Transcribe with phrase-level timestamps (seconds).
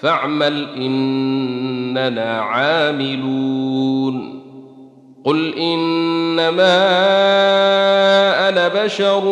[0.00, 4.34] فاعمل إننا عاملون.
[5.24, 6.74] قل إنما
[8.48, 9.24] أنا بشر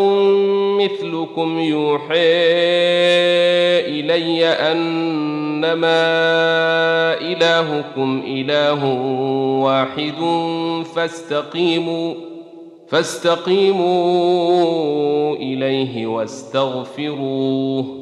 [0.80, 2.14] مثلكم يوحى
[3.88, 6.02] إلي أنما
[7.20, 8.84] إلهكم إله
[9.62, 10.14] واحد
[10.94, 12.14] فاستقيموا
[12.88, 13.86] فاستقيموا
[15.36, 18.01] إليه واستغفروه.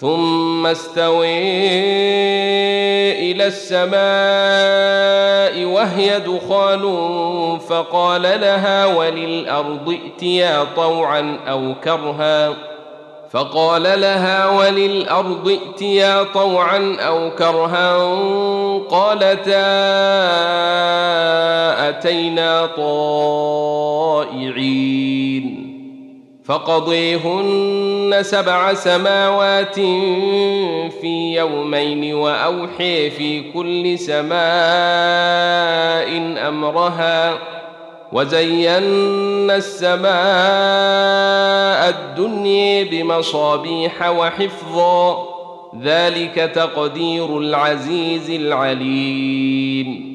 [0.00, 1.38] ثم استوي
[3.32, 3.90] إلى السماء
[5.64, 6.82] وهي دخان
[7.68, 12.52] فقال لها وللأرض ائتيا طوعا أو كرها.
[13.30, 17.96] فقال لها وللأرض ائتيا طوعا أو كرها.
[18.90, 19.70] قالتا
[21.88, 24.30] أتينا طائعين.
[26.50, 29.74] فقضيهن سبع سماوات
[31.00, 34.30] في يومين وأوحي في كل سماء
[36.48, 37.38] أمرها
[38.12, 40.10] وزينا السماء
[41.88, 45.30] الدنيا بمصابيح وحفظا.
[45.82, 50.09] ذلك تقدير العزيز العليم.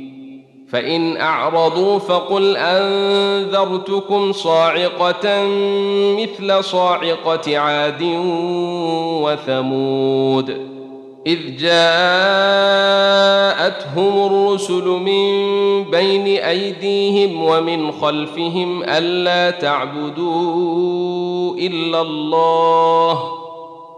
[0.76, 5.48] فإن أعرضوا فقل أنذرتكم صاعقة
[6.20, 8.02] مثل صاعقة عاد
[9.24, 10.50] وثمود
[11.28, 11.86] إذ جاءتهم
[14.26, 20.76] الرسل من بين أيديهم ومن خلفهم ألا تعبدوا
[21.58, 23.45] إلا الله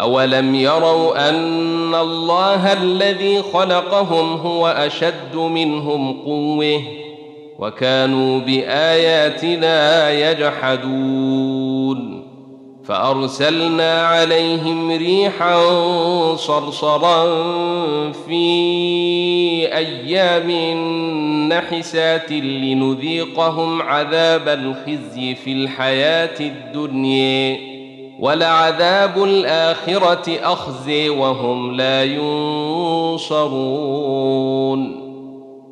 [0.00, 6.82] اولم يروا ان الله الذي خلقهم هو اشد منهم قوه
[7.58, 11.78] وكانوا باياتنا يجحدون
[12.84, 15.64] فارسلنا عليهم ريحا
[16.36, 17.24] صرصرا
[18.12, 18.44] في
[19.76, 20.50] أيام
[21.52, 27.77] نحسات لنذيقهم عذاب الخزي في الحياة الدنيا
[28.18, 33.48] ولعذاب الآخرة أخزي وهم لا ينصرون.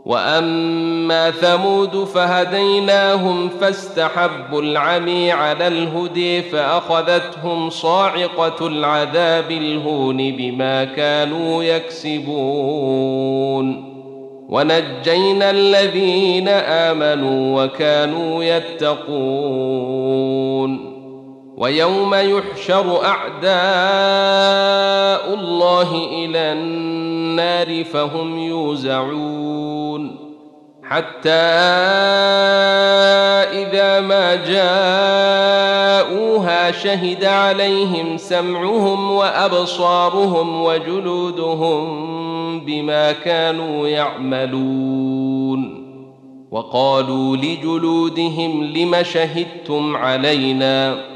[0.07, 13.07] وأما ثمود فهديناهم فاستحبوا العمي على الهدي فأخذتهم صاعقة العذاب الهون بما كانوا يكسبون.
[14.49, 19.77] ونجينا الذين آمنوا وكانوا يتقون.
[21.57, 23.51] ويوم يحشر أعداء
[25.35, 30.17] الله إلى النار فهم يوزعون.
[30.83, 31.31] حتى
[33.53, 34.35] إذا ما
[36.05, 41.87] جاءوها شهد عليهم سمعهم وأبصارهم وجلودهم
[42.65, 45.87] بما كانوا يعملون.
[46.51, 51.16] وقالوا لجلودهم لم شهدتم علينا؟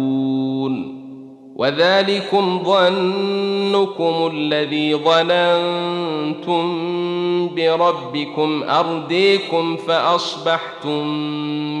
[1.61, 6.65] وذلكم ظنكم الذي ظننتم
[7.55, 11.07] بربكم أرديكم فأصبحتم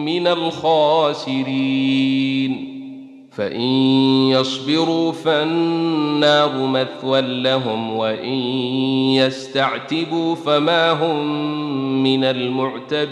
[0.05, 1.61] من الخاسرين.
[3.31, 3.61] فإن
[4.29, 8.39] يصبروا فالنار مثوى لهم وإن
[9.13, 11.25] يستعتبوا فما هم
[12.03, 13.11] من المعتبين.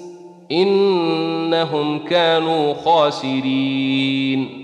[0.51, 4.61] إنهم كانوا خاسرين.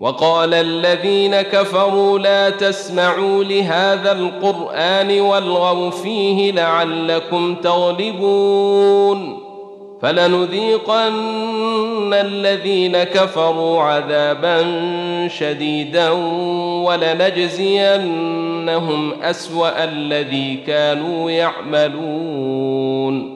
[0.00, 9.38] وقال الذين كفروا لا تسمعوا لهذا القرآن والغوا فيه لعلكم تغلبون.
[10.02, 14.64] فلنذيقن الذين كفروا عذابا
[15.28, 16.10] شديدا
[16.84, 23.35] ولنجزينهم أسوأ الذي كانوا يعملون.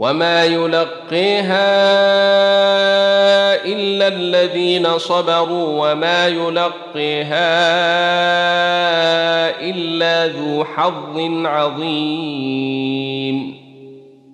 [0.00, 1.70] وما يلقيها
[3.64, 7.60] الا الذين صبروا وما يلقيها
[9.60, 12.80] الا ذو حظ عظيم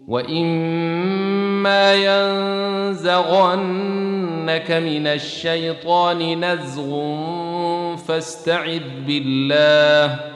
[0.08, 3.50] واما ينزغنك
[4.70, 7.16] من الشيطان نزغ
[7.96, 10.35] فاستعذ بالله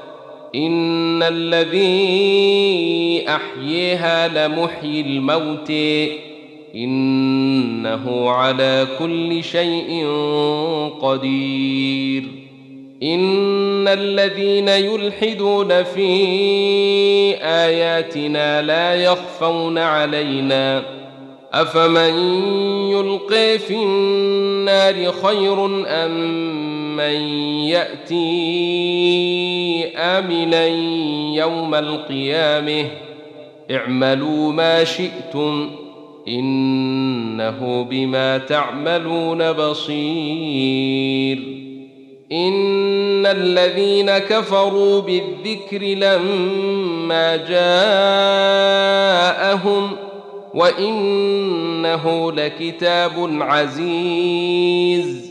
[0.55, 5.71] ان الذي احييها لمحيي الموت
[6.75, 10.05] انه على كل شيء
[11.01, 12.23] قدير
[13.03, 16.07] ان الذين يلحدون في
[17.41, 20.83] اياتنا لا يخفون علينا
[21.53, 22.13] افمن
[22.91, 27.13] يلقي في النار خير ام من
[27.69, 28.17] ياتي
[29.97, 30.65] امنا
[31.35, 32.85] يوم القيامه
[33.71, 35.69] اعملوا ما شئتم
[36.27, 41.37] انه بما تعملون بصير
[42.31, 47.35] ان الذين كفروا بالذكر لما
[49.51, 49.91] جاءهم
[50.53, 55.30] وانه لكتاب عزيز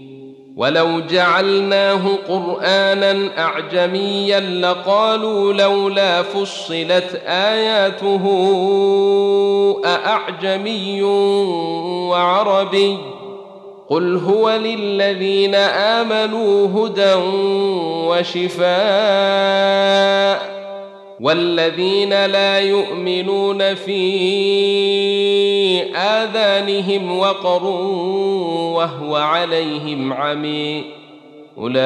[0.55, 8.21] ولو جعلناه قرآنا أعجميا لقالوا لولا فصلت آياته
[9.85, 11.03] أأعجمي
[12.11, 12.97] وعربي
[13.89, 17.13] قل هو للذين آمنوا هدى
[18.07, 18.71] وشفاء
[21.21, 24.01] والذين لا يؤمنون في
[25.95, 27.63] آذانهم وقر
[28.75, 30.83] وهو عليهم عمي.
[31.57, 31.81] أولئك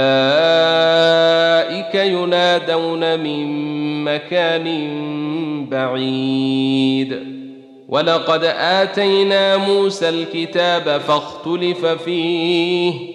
[1.95, 3.45] ينادون من
[4.03, 4.65] مكان
[5.71, 7.35] بعيد.
[7.89, 13.14] ولقد آتينا موسى الكتاب فاختلف فيه.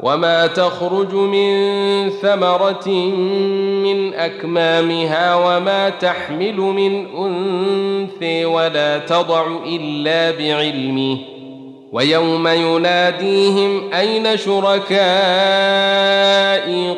[0.00, 2.88] وما تخرج من ثمره
[3.82, 11.18] من اكمامها وما تحمل من انثى ولا تضع الا بعلمه
[11.92, 14.86] ويوم يناديهم اين شركائي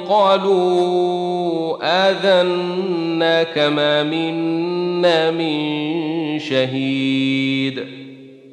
[0.08, 7.97] قالوا اذنا كما منا من شهيد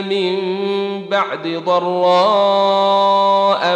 [0.00, 0.36] من
[1.10, 2.96] بعد ضراء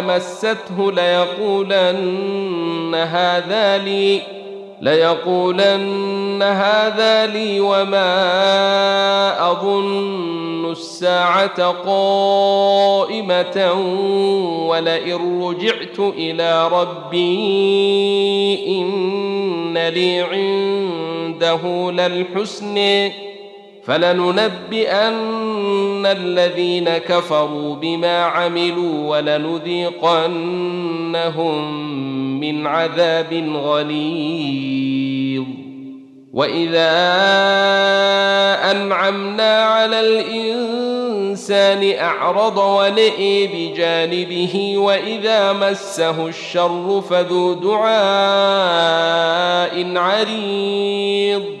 [0.01, 4.21] مسته ليقولن هذا لي
[4.81, 8.31] ليقولن هذا لي وما
[9.51, 13.73] أظن الساعة قائمة
[14.67, 17.31] ولئن رجعت إلى ربي
[18.67, 23.09] إن لي عنده للحسن.
[23.83, 24.91] فلننبئن
[26.05, 30.39] الذين كفروا بما عملوا ولنذيقنهم
[32.39, 35.43] من عذاب غليظ.
[36.33, 36.91] وإذا
[38.71, 47.91] أنعمنا على الإنسان أعرض ونئي بجانبه وإذا مسه الشر فذو دعاء
[49.97, 51.60] عريض.